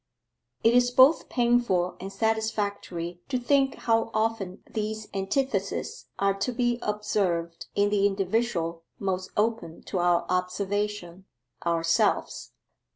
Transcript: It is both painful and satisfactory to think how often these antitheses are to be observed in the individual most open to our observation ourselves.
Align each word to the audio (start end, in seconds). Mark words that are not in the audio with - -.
It 0.63 0.73
is 0.73 0.89
both 0.89 1.29
painful 1.29 1.95
and 1.99 2.11
satisfactory 2.11 3.21
to 3.29 3.37
think 3.37 3.75
how 3.75 4.09
often 4.15 4.63
these 4.67 5.07
antitheses 5.13 6.07
are 6.17 6.33
to 6.39 6.51
be 6.51 6.79
observed 6.81 7.67
in 7.75 7.91
the 7.91 8.07
individual 8.07 8.83
most 8.97 9.29
open 9.37 9.83
to 9.83 9.99
our 9.99 10.25
observation 10.27 11.25
ourselves. 11.63 12.51